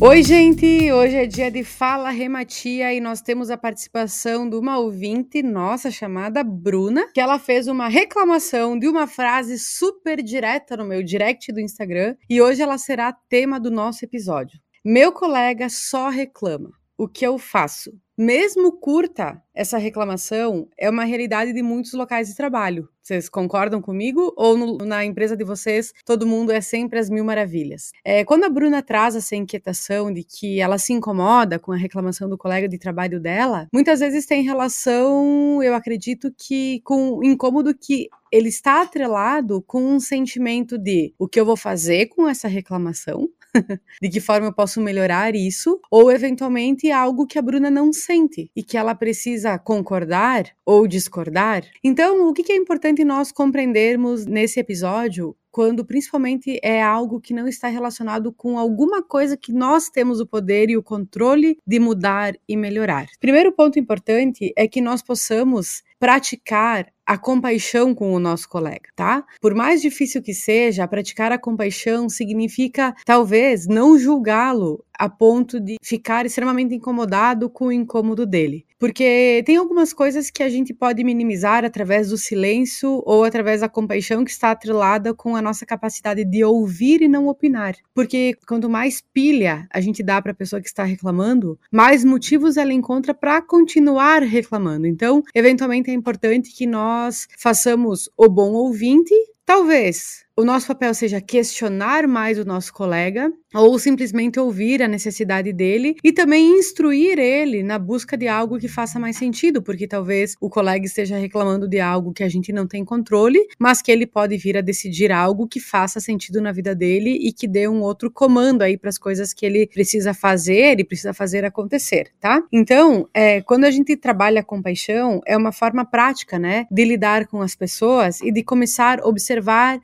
Oi, 0.00 0.22
gente! 0.22 0.92
Hoje 0.92 1.16
é 1.16 1.26
dia 1.26 1.50
de 1.50 1.64
Fala 1.64 2.10
Rematia 2.10 2.94
e 2.94 3.00
nós 3.00 3.20
temos 3.20 3.50
a 3.50 3.58
participação 3.58 4.48
de 4.48 4.54
uma 4.54 4.78
ouvinte 4.78 5.42
nossa 5.42 5.90
chamada 5.90 6.44
Bruna, 6.44 7.10
que 7.12 7.20
ela 7.20 7.36
fez 7.36 7.66
uma 7.66 7.88
reclamação 7.88 8.78
de 8.78 8.86
uma 8.86 9.08
frase 9.08 9.58
super 9.58 10.22
direta 10.22 10.76
no 10.76 10.84
meu 10.84 11.02
direct 11.02 11.52
do 11.52 11.58
Instagram 11.58 12.14
e 12.30 12.40
hoje 12.40 12.62
ela 12.62 12.78
será 12.78 13.12
tema 13.12 13.58
do 13.58 13.72
nosso 13.72 14.04
episódio. 14.04 14.60
Meu 14.84 15.10
colega 15.10 15.68
só 15.68 16.10
reclama. 16.10 16.70
O 16.96 17.08
que 17.08 17.26
eu 17.26 17.36
faço? 17.36 17.90
Mesmo 18.20 18.72
curta, 18.72 19.40
essa 19.54 19.78
reclamação 19.78 20.68
é 20.76 20.90
uma 20.90 21.04
realidade 21.04 21.52
de 21.52 21.62
muitos 21.62 21.92
locais 21.92 22.26
de 22.26 22.34
trabalho. 22.34 22.88
Vocês 23.00 23.28
concordam 23.28 23.80
comigo? 23.80 24.34
Ou 24.36 24.58
no, 24.58 24.78
na 24.78 25.04
empresa 25.04 25.36
de 25.36 25.44
vocês 25.44 25.92
todo 26.04 26.26
mundo 26.26 26.50
é 26.50 26.60
sempre 26.60 26.98
as 26.98 27.08
mil 27.08 27.24
maravilhas? 27.24 27.92
É, 28.04 28.24
quando 28.24 28.42
a 28.42 28.48
Bruna 28.48 28.82
traz 28.82 29.14
essa 29.14 29.36
inquietação 29.36 30.12
de 30.12 30.24
que 30.24 30.60
ela 30.60 30.78
se 30.78 30.92
incomoda 30.92 31.60
com 31.60 31.70
a 31.70 31.76
reclamação 31.76 32.28
do 32.28 32.36
colega 32.36 32.68
de 32.68 32.76
trabalho 32.76 33.20
dela, 33.20 33.68
muitas 33.72 34.00
vezes 34.00 34.26
tem 34.26 34.42
relação, 34.42 35.62
eu 35.62 35.72
acredito 35.72 36.34
que 36.36 36.80
com 36.80 37.12
o 37.12 37.24
incômodo 37.24 37.72
que 37.72 38.08
ele 38.32 38.48
está 38.48 38.82
atrelado 38.82 39.62
com 39.62 39.80
um 39.80 40.00
sentimento 40.00 40.76
de 40.76 41.14
o 41.16 41.28
que 41.28 41.40
eu 41.40 41.46
vou 41.46 41.56
fazer 41.56 42.06
com 42.06 42.28
essa 42.28 42.48
reclamação, 42.48 43.28
de 44.00 44.08
que 44.08 44.20
forma 44.20 44.48
eu 44.48 44.52
posso 44.52 44.80
melhorar 44.80 45.34
isso, 45.34 45.80
ou 45.90 46.10
eventualmente 46.10 46.90
algo 46.90 47.26
que 47.26 47.38
a 47.38 47.42
Bruna 47.42 47.70
não 47.70 47.92
sente 47.92 48.50
e 48.54 48.62
que 48.62 48.76
ela 48.76 48.94
precisa 48.94 49.58
concordar 49.58 50.44
ou 50.64 50.86
discordar. 50.86 51.64
Então, 51.82 52.28
o 52.28 52.32
que 52.32 52.52
é 52.52 52.56
importante 52.56 53.04
nós 53.04 53.32
compreendermos 53.32 54.26
nesse 54.26 54.60
episódio 54.60 55.36
quando 55.50 55.84
principalmente 55.84 56.60
é 56.62 56.80
algo 56.80 57.20
que 57.20 57.34
não 57.34 57.48
está 57.48 57.66
relacionado 57.66 58.32
com 58.32 58.58
alguma 58.58 59.02
coisa 59.02 59.36
que 59.36 59.52
nós 59.52 59.88
temos 59.88 60.20
o 60.20 60.26
poder 60.26 60.70
e 60.70 60.76
o 60.76 60.82
controle 60.82 61.58
de 61.66 61.80
mudar 61.80 62.34
e 62.48 62.56
melhorar. 62.56 63.06
Primeiro 63.18 63.50
ponto 63.50 63.76
importante 63.76 64.52
é 64.56 64.68
que 64.68 64.80
nós 64.80 65.02
possamos 65.02 65.82
praticar 65.98 66.86
a 67.08 67.16
compaixão 67.16 67.94
com 67.94 68.12
o 68.12 68.18
nosso 68.18 68.46
colega, 68.46 68.90
tá? 68.94 69.24
Por 69.40 69.54
mais 69.54 69.80
difícil 69.80 70.22
que 70.22 70.34
seja, 70.34 70.86
praticar 70.86 71.32
a 71.32 71.38
compaixão 71.38 72.06
significa 72.06 72.94
talvez 73.06 73.66
não 73.66 73.98
julgá-lo 73.98 74.84
a 74.98 75.08
ponto 75.08 75.60
de 75.60 75.76
ficar 75.80 76.26
extremamente 76.26 76.74
incomodado 76.74 77.48
com 77.48 77.66
o 77.66 77.72
incômodo 77.72 78.26
dele. 78.26 78.66
Porque 78.78 79.42
tem 79.44 79.56
algumas 79.56 79.92
coisas 79.92 80.30
que 80.30 80.42
a 80.42 80.48
gente 80.48 80.72
pode 80.72 81.02
minimizar 81.02 81.64
através 81.64 82.10
do 82.10 82.16
silêncio 82.16 83.02
ou 83.04 83.24
através 83.24 83.60
da 83.60 83.68
compaixão 83.68 84.24
que 84.24 84.30
está 84.30 84.52
atrelada 84.52 85.12
com 85.12 85.34
a 85.34 85.42
nossa 85.42 85.66
capacidade 85.66 86.24
de 86.24 86.44
ouvir 86.44 87.02
e 87.02 87.08
não 87.08 87.26
opinar. 87.26 87.74
Porque 87.92 88.36
quanto 88.46 88.68
mais 88.68 89.00
pilha 89.00 89.66
a 89.72 89.80
gente 89.80 90.02
dá 90.02 90.22
para 90.22 90.32
a 90.32 90.34
pessoa 90.34 90.62
que 90.62 90.68
está 90.68 90.84
reclamando, 90.84 91.58
mais 91.72 92.04
motivos 92.04 92.56
ela 92.56 92.72
encontra 92.72 93.12
para 93.12 93.42
continuar 93.42 94.22
reclamando. 94.22 94.86
Então, 94.86 95.22
eventualmente 95.34 95.90
é 95.90 95.94
importante 95.94 96.54
que 96.54 96.66
nós 96.66 97.26
façamos 97.36 98.08
o 98.16 98.28
bom 98.28 98.52
ouvinte, 98.52 99.14
talvez 99.44 100.27
o 100.38 100.44
nosso 100.44 100.68
papel 100.68 100.94
seja 100.94 101.20
questionar 101.20 102.06
mais 102.06 102.38
o 102.38 102.44
nosso 102.44 102.72
colega 102.72 103.28
ou 103.52 103.76
simplesmente 103.76 104.38
ouvir 104.38 104.80
a 104.80 104.86
necessidade 104.86 105.52
dele 105.52 105.96
e 106.04 106.12
também 106.12 106.58
instruir 106.58 107.18
ele 107.18 107.60
na 107.64 107.76
busca 107.76 108.16
de 108.16 108.28
algo 108.28 108.56
que 108.56 108.68
faça 108.68 109.00
mais 109.00 109.16
sentido, 109.16 109.60
porque 109.60 109.88
talvez 109.88 110.36
o 110.40 110.48
colega 110.48 110.86
esteja 110.86 111.16
reclamando 111.16 111.66
de 111.66 111.80
algo 111.80 112.12
que 112.12 112.22
a 112.22 112.28
gente 112.28 112.52
não 112.52 112.68
tem 112.68 112.84
controle, 112.84 113.40
mas 113.58 113.82
que 113.82 113.90
ele 113.90 114.06
pode 114.06 114.36
vir 114.36 114.56
a 114.56 114.60
decidir 114.60 115.10
algo 115.10 115.48
que 115.48 115.58
faça 115.58 115.98
sentido 115.98 116.40
na 116.40 116.52
vida 116.52 116.72
dele 116.72 117.18
e 117.20 117.32
que 117.32 117.48
dê 117.48 117.66
um 117.66 117.80
outro 117.80 118.08
comando 118.08 118.62
aí 118.62 118.78
para 118.78 118.90
as 118.90 118.98
coisas 118.98 119.34
que 119.34 119.44
ele 119.44 119.66
precisa 119.66 120.14
fazer 120.14 120.78
e 120.78 120.84
precisa 120.84 121.12
fazer 121.12 121.44
acontecer, 121.44 122.12
tá? 122.20 122.40
Então, 122.52 123.08
é, 123.12 123.40
quando 123.40 123.64
a 123.64 123.72
gente 123.72 123.96
trabalha 123.96 124.44
com 124.44 124.62
paixão, 124.62 125.20
é 125.26 125.36
uma 125.36 125.50
forma 125.50 125.84
prática, 125.84 126.38
né, 126.38 126.64
de 126.70 126.84
lidar 126.84 127.26
com 127.26 127.42
as 127.42 127.56
pessoas 127.56 128.20
e 128.20 128.30
de 128.30 128.44
começar 128.44 129.00
a 129.00 129.08
observar 129.08 129.80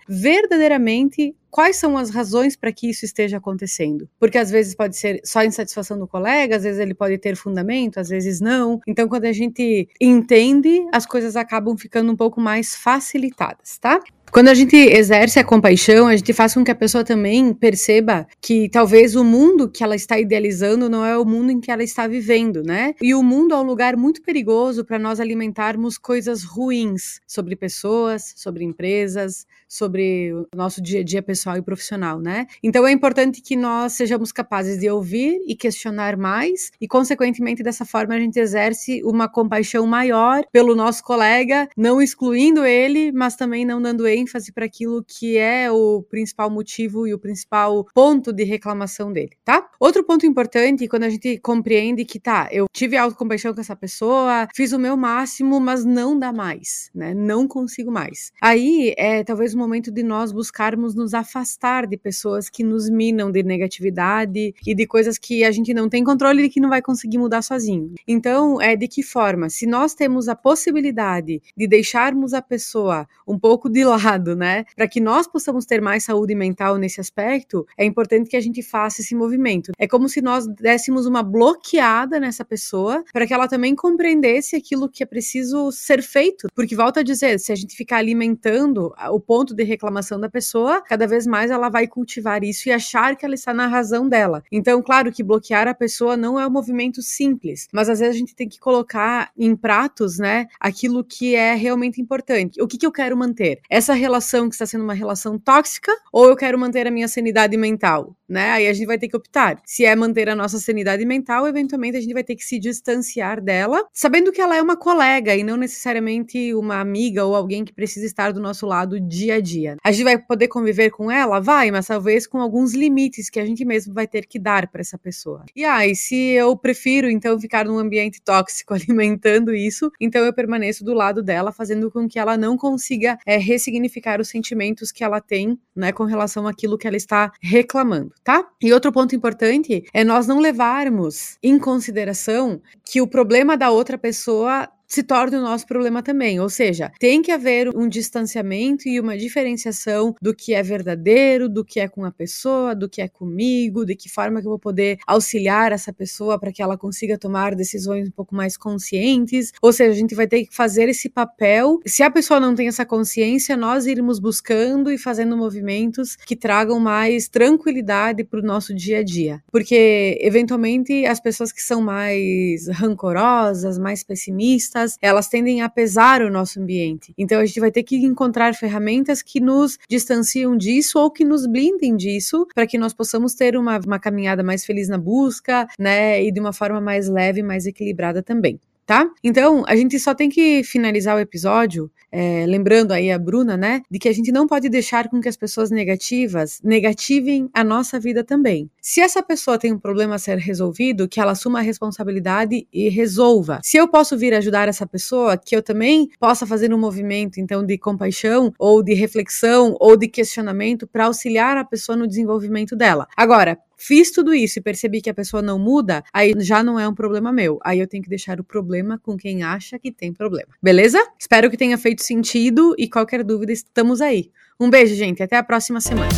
verdadeiramente 0.48 1.34
quais 1.50 1.76
são 1.76 1.96
as 1.96 2.10
razões 2.10 2.56
para 2.56 2.72
que 2.72 2.90
isso 2.90 3.04
esteja 3.04 3.36
acontecendo. 3.36 4.08
Porque 4.18 4.38
às 4.38 4.50
vezes 4.50 4.74
pode 4.74 4.96
ser 4.96 5.20
só 5.24 5.44
insatisfação 5.44 5.98
do 5.98 6.06
colega, 6.06 6.56
às 6.56 6.64
vezes 6.64 6.80
ele 6.80 6.94
pode 6.94 7.16
ter 7.18 7.36
fundamento, 7.36 7.98
às 8.00 8.08
vezes 8.08 8.40
não. 8.40 8.80
Então, 8.88 9.08
quando 9.08 9.26
a 9.26 9.32
gente 9.32 9.88
entende, 10.00 10.84
as 10.92 11.06
coisas 11.06 11.36
acabam 11.36 11.76
ficando 11.76 12.10
um 12.10 12.16
pouco 12.16 12.40
mais 12.40 12.74
facilitadas, 12.74 13.78
tá? 13.78 14.00
Quando 14.34 14.48
a 14.48 14.54
gente 14.54 14.74
exerce 14.74 15.38
a 15.38 15.44
compaixão, 15.44 16.08
a 16.08 16.16
gente 16.16 16.32
faz 16.32 16.54
com 16.54 16.64
que 16.64 16.70
a 16.72 16.74
pessoa 16.74 17.04
também 17.04 17.54
perceba 17.54 18.26
que 18.40 18.68
talvez 18.68 19.14
o 19.14 19.22
mundo 19.22 19.70
que 19.70 19.84
ela 19.84 19.94
está 19.94 20.18
idealizando 20.18 20.90
não 20.90 21.06
é 21.06 21.16
o 21.16 21.24
mundo 21.24 21.52
em 21.52 21.60
que 21.60 21.70
ela 21.70 21.84
está 21.84 22.08
vivendo, 22.08 22.60
né? 22.60 22.94
E 23.00 23.14
o 23.14 23.22
mundo 23.22 23.54
é 23.54 23.58
um 23.58 23.62
lugar 23.62 23.96
muito 23.96 24.20
perigoso 24.22 24.84
para 24.84 24.98
nós 24.98 25.20
alimentarmos 25.20 25.96
coisas 25.96 26.42
ruins 26.42 27.20
sobre 27.28 27.54
pessoas, 27.54 28.34
sobre 28.34 28.64
empresas, 28.64 29.46
sobre 29.68 30.32
o 30.32 30.48
nosso 30.56 30.82
dia 30.82 30.98
a 30.98 31.04
dia 31.04 31.22
pessoal 31.22 31.56
e 31.56 31.62
profissional, 31.62 32.18
né? 32.18 32.48
Então 32.60 32.84
é 32.84 32.90
importante 32.90 33.40
que 33.40 33.54
nós 33.54 33.92
sejamos 33.92 34.32
capazes 34.32 34.80
de 34.80 34.90
ouvir 34.90 35.44
e 35.46 35.54
questionar 35.54 36.16
mais 36.16 36.72
e, 36.80 36.88
consequentemente, 36.88 37.62
dessa 37.62 37.84
forma 37.84 38.16
a 38.16 38.18
gente 38.18 38.40
exerce 38.40 39.00
uma 39.04 39.28
compaixão 39.28 39.86
maior 39.86 40.42
pelo 40.50 40.74
nosso 40.74 41.04
colega, 41.04 41.68
não 41.76 42.02
excluindo 42.02 42.64
ele, 42.64 43.12
mas 43.12 43.36
também 43.36 43.64
não 43.64 43.80
dando 43.80 44.08
ênfase 44.08 44.23
ênfase 44.24 44.52
para 44.52 44.64
aquilo 44.64 45.04
que 45.06 45.36
é 45.36 45.70
o 45.70 46.02
principal 46.02 46.50
motivo 46.50 47.06
e 47.06 47.14
o 47.14 47.18
principal 47.18 47.86
ponto 47.94 48.32
de 48.32 48.44
reclamação 48.44 49.12
dele, 49.12 49.32
tá? 49.44 49.68
Outro 49.78 50.02
ponto 50.02 50.26
importante, 50.26 50.88
quando 50.88 51.04
a 51.04 51.10
gente 51.10 51.38
compreende 51.38 52.04
que, 52.04 52.18
tá, 52.18 52.48
eu 52.50 52.66
tive 52.72 52.96
autocompaixão 52.96 53.54
com 53.54 53.60
essa 53.60 53.76
pessoa, 53.76 54.48
fiz 54.54 54.72
o 54.72 54.78
meu 54.78 54.96
máximo, 54.96 55.60
mas 55.60 55.84
não 55.84 56.18
dá 56.18 56.32
mais, 56.32 56.90
né? 56.94 57.14
Não 57.14 57.46
consigo 57.46 57.92
mais. 57.92 58.32
Aí 58.40 58.94
é 58.96 59.22
talvez 59.22 59.54
o 59.54 59.58
momento 59.58 59.90
de 59.90 60.02
nós 60.02 60.32
buscarmos 60.32 60.94
nos 60.94 61.12
afastar 61.14 61.86
de 61.86 61.96
pessoas 61.96 62.48
que 62.48 62.64
nos 62.64 62.88
minam 62.88 63.30
de 63.30 63.42
negatividade 63.42 64.54
e 64.66 64.74
de 64.74 64.86
coisas 64.86 65.18
que 65.18 65.44
a 65.44 65.50
gente 65.50 65.74
não 65.74 65.88
tem 65.88 66.02
controle 66.02 66.44
e 66.44 66.48
que 66.48 66.60
não 66.60 66.68
vai 66.70 66.80
conseguir 66.80 67.18
mudar 67.18 67.42
sozinho. 67.42 67.92
Então, 68.08 68.60
é 68.60 68.74
de 68.74 68.88
que 68.88 69.02
forma? 69.02 69.50
Se 69.50 69.66
nós 69.66 69.94
temos 69.94 70.28
a 70.28 70.34
possibilidade 70.34 71.42
de 71.56 71.66
deixarmos 71.66 72.32
a 72.32 72.40
pessoa 72.40 73.06
um 73.26 73.38
pouco 73.38 73.68
de 73.68 73.84
lado 73.84 74.13
lado, 74.14 74.36
né? 74.36 74.64
Para 74.76 74.88
que 74.88 75.00
nós 75.00 75.26
possamos 75.26 75.66
ter 75.66 75.80
mais 75.80 76.04
saúde 76.04 76.34
mental 76.34 76.76
nesse 76.76 77.00
aspecto, 77.00 77.66
é 77.76 77.84
importante 77.84 78.30
que 78.30 78.36
a 78.36 78.40
gente 78.40 78.62
faça 78.62 79.00
esse 79.00 79.14
movimento. 79.14 79.72
É 79.78 79.86
como 79.86 80.08
se 80.08 80.20
nós 80.22 80.46
dessemos 80.46 81.06
uma 81.06 81.22
bloqueada 81.22 82.20
nessa 82.20 82.44
pessoa 82.44 83.04
para 83.12 83.26
que 83.26 83.34
ela 83.34 83.48
também 83.48 83.74
compreendesse 83.74 84.56
aquilo 84.56 84.88
que 84.88 85.02
é 85.02 85.06
preciso 85.06 85.70
ser 85.72 86.02
feito. 86.02 86.48
Porque 86.54 86.76
volta 86.76 87.00
a 87.00 87.02
dizer, 87.02 87.38
se 87.38 87.52
a 87.52 87.54
gente 87.54 87.76
ficar 87.76 87.98
alimentando 87.98 88.94
o 89.10 89.20
ponto 89.20 89.54
de 89.54 89.64
reclamação 89.64 90.18
da 90.20 90.28
pessoa, 90.28 90.82
cada 90.82 91.06
vez 91.06 91.26
mais 91.26 91.50
ela 91.50 91.68
vai 91.68 91.86
cultivar 91.86 92.44
isso 92.44 92.68
e 92.68 92.72
achar 92.72 93.16
que 93.16 93.24
ela 93.24 93.34
está 93.34 93.52
na 93.52 93.66
razão 93.66 94.08
dela. 94.08 94.42
Então, 94.50 94.82
claro 94.82 95.10
que 95.12 95.22
bloquear 95.22 95.66
a 95.66 95.74
pessoa 95.74 96.16
não 96.16 96.38
é 96.38 96.46
um 96.46 96.50
movimento 96.50 97.02
simples, 97.02 97.68
mas 97.72 97.88
às 97.88 97.98
vezes 97.98 98.14
a 98.14 98.18
gente 98.18 98.34
tem 98.34 98.48
que 98.48 98.58
colocar 98.58 99.30
em 99.36 99.56
pratos, 99.56 100.18
né, 100.18 100.46
aquilo 100.60 101.02
que 101.04 101.34
é 101.34 101.54
realmente 101.54 102.00
importante. 102.00 102.60
O 102.62 102.66
que, 102.66 102.78
que 102.78 102.86
eu 102.86 102.92
quero 102.92 103.16
manter? 103.16 103.60
Essa 103.68 103.94
relação 104.04 104.48
que 104.48 104.54
está 104.54 104.66
sendo 104.66 104.84
uma 104.84 104.92
relação 104.92 105.38
tóxica 105.38 105.90
ou 106.12 106.28
eu 106.28 106.36
quero 106.36 106.58
manter 106.58 106.86
a 106.86 106.90
minha 106.90 107.08
sanidade 107.08 107.56
mental, 107.56 108.14
né? 108.28 108.50
Aí 108.50 108.68
a 108.68 108.72
gente 108.72 108.86
vai 108.86 108.98
ter 108.98 109.08
que 109.08 109.16
optar. 109.16 109.60
Se 109.64 109.84
é 109.84 109.96
manter 109.96 110.28
a 110.28 110.36
nossa 110.36 110.58
sanidade 110.58 111.04
mental, 111.06 111.46
eventualmente 111.46 111.96
a 111.96 112.00
gente 112.00 112.12
vai 112.12 112.22
ter 112.22 112.36
que 112.36 112.44
se 112.44 112.58
distanciar 112.58 113.40
dela, 113.40 113.82
sabendo 113.92 114.30
que 114.30 114.40
ela 114.40 114.56
é 114.56 114.62
uma 114.62 114.76
colega 114.76 115.34
e 115.34 115.42
não 115.42 115.56
necessariamente 115.56 116.54
uma 116.54 116.80
amiga 116.80 117.24
ou 117.24 117.34
alguém 117.34 117.64
que 117.64 117.72
precisa 117.72 118.04
estar 118.04 118.32
do 118.32 118.40
nosso 118.40 118.66
lado 118.66 119.00
dia 119.00 119.36
a 119.36 119.40
dia. 119.40 119.76
A 119.82 119.90
gente 119.90 120.04
vai 120.04 120.18
poder 120.18 120.48
conviver 120.48 120.90
com 120.90 121.10
ela? 121.10 121.40
Vai, 121.40 121.70
mas 121.70 121.86
talvez 121.86 122.26
com 122.26 122.40
alguns 122.40 122.74
limites 122.74 123.30
que 123.30 123.40
a 123.40 123.46
gente 123.46 123.64
mesmo 123.64 123.94
vai 123.94 124.06
ter 124.06 124.26
que 124.26 124.38
dar 124.38 124.68
para 124.68 124.82
essa 124.82 124.98
pessoa. 124.98 125.44
E 125.56 125.64
aí, 125.64 125.92
ah, 125.92 125.94
se 125.94 126.16
eu 126.32 126.54
prefiro 126.56 127.08
então 127.08 127.40
ficar 127.40 127.64
num 127.64 127.78
ambiente 127.78 128.20
tóxico 128.20 128.74
alimentando 128.74 129.54
isso, 129.54 129.90
então 129.98 130.22
eu 130.24 130.34
permaneço 130.34 130.84
do 130.84 130.92
lado 130.92 131.22
dela, 131.22 131.52
fazendo 131.52 131.90
com 131.90 132.06
que 132.06 132.18
ela 132.18 132.36
não 132.36 132.56
consiga 132.56 133.18
é, 133.24 133.38
ressignificar 133.38 133.83
identificar 133.84 134.20
os 134.20 134.28
sentimentos 134.28 134.90
que 134.90 135.04
ela 135.04 135.20
tem, 135.20 135.58
né, 135.76 135.92
com 135.92 136.04
relação 136.04 136.46
àquilo 136.46 136.78
que 136.78 136.86
ela 136.86 136.96
está 136.96 137.32
reclamando, 137.40 138.12
tá? 138.22 138.48
E 138.60 138.72
outro 138.72 138.90
ponto 138.90 139.14
importante 139.14 139.84
é 139.92 140.02
nós 140.02 140.26
não 140.26 140.40
levarmos 140.40 141.38
em 141.42 141.58
consideração 141.58 142.60
que 142.84 143.00
o 143.00 143.06
problema 143.06 143.56
da 143.56 143.70
outra 143.70 143.98
pessoa 143.98 144.68
se 144.94 145.02
torne 145.02 145.36
o 145.36 145.42
nosso 145.42 145.66
problema 145.66 146.02
também. 146.02 146.38
Ou 146.38 146.48
seja, 146.48 146.92
tem 146.98 147.20
que 147.20 147.32
haver 147.32 147.68
um 147.74 147.88
distanciamento 147.88 148.88
e 148.88 149.00
uma 149.00 149.16
diferenciação 149.16 150.14
do 150.22 150.34
que 150.34 150.54
é 150.54 150.62
verdadeiro, 150.62 151.48
do 151.48 151.64
que 151.64 151.80
é 151.80 151.88
com 151.88 152.04
a 152.04 152.12
pessoa, 152.12 152.74
do 152.74 152.88
que 152.88 153.02
é 153.02 153.08
comigo, 153.08 153.84
de 153.84 153.96
que 153.96 154.08
forma 154.08 154.40
que 154.40 154.46
eu 154.46 154.50
vou 154.50 154.58
poder 154.58 154.98
auxiliar 155.06 155.72
essa 155.72 155.92
pessoa 155.92 156.38
para 156.38 156.52
que 156.52 156.62
ela 156.62 156.78
consiga 156.78 157.18
tomar 157.18 157.54
decisões 157.54 158.08
um 158.08 158.12
pouco 158.12 158.34
mais 158.34 158.56
conscientes. 158.56 159.52
Ou 159.60 159.72
seja, 159.72 159.90
a 159.90 159.94
gente 159.94 160.14
vai 160.14 160.26
ter 160.26 160.46
que 160.46 160.54
fazer 160.54 160.88
esse 160.88 161.08
papel. 161.08 161.80
Se 161.84 162.02
a 162.02 162.10
pessoa 162.10 162.38
não 162.38 162.54
tem 162.54 162.68
essa 162.68 162.86
consciência, 162.86 163.56
nós 163.56 163.86
irmos 163.86 164.18
buscando 164.18 164.90
e 164.90 164.98
fazendo 164.98 165.36
movimentos 165.36 166.16
que 166.16 166.36
tragam 166.36 166.78
mais 166.78 167.28
tranquilidade 167.28 168.22
para 168.24 168.40
o 168.40 168.42
nosso 168.42 168.74
dia 168.74 168.98
a 168.98 169.02
dia. 169.02 169.42
Porque, 169.50 170.18
eventualmente, 170.20 171.04
as 171.06 171.20
pessoas 171.20 171.50
que 171.50 171.62
são 171.62 171.80
mais 171.80 172.68
rancorosas, 172.68 173.78
mais 173.78 174.04
pessimistas, 174.04 174.83
elas 175.00 175.28
tendem 175.28 175.62
a 175.62 175.68
pesar 175.68 176.22
o 176.22 176.30
nosso 176.30 176.60
ambiente. 176.60 177.12
Então, 177.16 177.40
a 177.40 177.46
gente 177.46 177.60
vai 177.60 177.70
ter 177.70 177.82
que 177.82 177.96
encontrar 177.96 178.54
ferramentas 178.54 179.22
que 179.22 179.40
nos 179.40 179.78
distanciam 179.88 180.56
disso 180.56 180.98
ou 180.98 181.10
que 181.10 181.24
nos 181.24 181.46
blindem 181.46 181.96
disso, 181.96 182.46
para 182.54 182.66
que 182.66 182.78
nós 182.78 182.92
possamos 182.92 183.34
ter 183.34 183.56
uma, 183.56 183.78
uma 183.84 183.98
caminhada 183.98 184.42
mais 184.42 184.64
feliz 184.64 184.88
na 184.88 184.98
busca, 184.98 185.66
né? 185.78 186.22
E 186.22 186.32
de 186.32 186.40
uma 186.40 186.52
forma 186.52 186.80
mais 186.80 187.08
leve, 187.08 187.42
mais 187.42 187.66
equilibrada 187.66 188.22
também 188.22 188.60
tá? 188.86 189.08
Então, 189.22 189.64
a 189.66 189.76
gente 189.76 189.98
só 189.98 190.14
tem 190.14 190.28
que 190.28 190.62
finalizar 190.64 191.16
o 191.16 191.20
episódio, 191.20 191.90
é, 192.10 192.44
lembrando 192.46 192.92
aí 192.92 193.10
a 193.10 193.18
Bruna, 193.18 193.56
né, 193.56 193.82
de 193.90 193.98
que 193.98 194.08
a 194.08 194.12
gente 194.12 194.30
não 194.30 194.46
pode 194.46 194.68
deixar 194.68 195.08
com 195.08 195.20
que 195.20 195.28
as 195.28 195.36
pessoas 195.36 195.70
negativas 195.70 196.60
negativem 196.62 197.48
a 197.52 197.64
nossa 197.64 197.98
vida 197.98 198.22
também. 198.22 198.70
Se 198.80 199.00
essa 199.00 199.22
pessoa 199.22 199.58
tem 199.58 199.72
um 199.72 199.78
problema 199.78 200.14
a 200.14 200.18
ser 200.18 200.38
resolvido, 200.38 201.08
que 201.08 201.20
ela 201.20 201.32
assuma 201.32 201.58
a 201.58 201.62
responsabilidade 201.62 202.66
e 202.72 202.88
resolva. 202.88 203.60
Se 203.62 203.76
eu 203.76 203.88
posso 203.88 204.16
vir 204.16 204.34
ajudar 204.34 204.68
essa 204.68 204.86
pessoa, 204.86 205.36
que 205.36 205.56
eu 205.56 205.62
também 205.62 206.08
possa 206.20 206.46
fazer 206.46 206.72
um 206.72 206.78
movimento, 206.78 207.40
então, 207.40 207.64
de 207.64 207.78
compaixão, 207.78 208.52
ou 208.58 208.82
de 208.82 208.94
reflexão, 208.94 209.76
ou 209.80 209.96
de 209.96 210.08
questionamento, 210.08 210.86
para 210.86 211.06
auxiliar 211.06 211.56
a 211.56 211.64
pessoa 211.64 211.96
no 211.96 212.06
desenvolvimento 212.06 212.76
dela. 212.76 213.06
Agora, 213.16 213.58
Fiz 213.76 214.10
tudo 214.10 214.32
isso 214.34 214.58
e 214.58 214.62
percebi 214.62 215.00
que 215.00 215.10
a 215.10 215.14
pessoa 215.14 215.42
não 215.42 215.58
muda, 215.58 216.02
aí 216.12 216.32
já 216.38 216.62
não 216.62 216.78
é 216.78 216.88
um 216.88 216.94
problema 216.94 217.32
meu. 217.32 217.58
Aí 217.64 217.80
eu 217.80 217.86
tenho 217.86 218.02
que 218.02 218.08
deixar 218.08 218.40
o 218.40 218.44
problema 218.44 218.98
com 218.98 219.16
quem 219.16 219.42
acha 219.42 219.78
que 219.78 219.90
tem 219.90 220.12
problema. 220.12 220.48
Beleza? 220.62 220.98
Espero 221.18 221.50
que 221.50 221.56
tenha 221.56 221.76
feito 221.78 222.02
sentido 222.02 222.74
e 222.78 222.88
qualquer 222.88 223.24
dúvida, 223.24 223.52
estamos 223.52 224.00
aí. 224.00 224.30
Um 224.58 224.70
beijo, 224.70 224.94
gente. 224.94 225.22
Até 225.22 225.36
a 225.36 225.42
próxima 225.42 225.80
semana. 225.80 226.10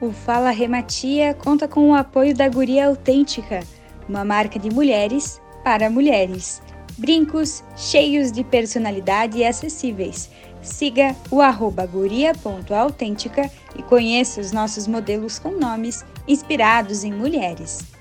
O 0.00 0.12
Fala 0.12 0.50
Rematia 0.50 1.32
conta 1.34 1.66
com 1.66 1.90
o 1.90 1.94
apoio 1.94 2.34
da 2.34 2.48
Guria 2.48 2.86
Autêntica, 2.86 3.60
uma 4.06 4.24
marca 4.24 4.58
de 4.58 4.68
mulheres 4.70 5.40
para 5.64 5.88
mulheres. 5.88 6.60
Brincos 6.98 7.64
cheios 7.76 8.30
de 8.30 8.44
personalidade 8.44 9.38
e 9.38 9.44
acessíveis 9.44 10.30
siga 10.62 11.14
o 11.30 11.40
arroba 11.40 11.86
guria.autêntica 11.86 13.50
e 13.76 13.82
conheça 13.82 14.40
os 14.40 14.52
nossos 14.52 14.86
modelos 14.86 15.38
com 15.38 15.52
nomes 15.52 16.04
inspirados 16.26 17.04
em 17.04 17.12
mulheres. 17.12 17.95